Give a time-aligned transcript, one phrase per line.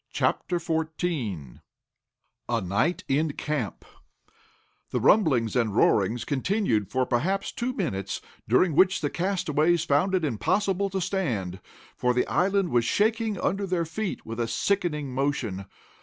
[0.09, 1.59] CHAPTER XIV
[2.49, 3.85] A NIGHT IN CAMP
[4.89, 8.19] The rumbling and roaring continued for perhaps two minutes,
[8.49, 11.59] during which time the castaways found it impossible to stand,
[11.95, 15.65] for the island was shaking under their feet with a sickening motion.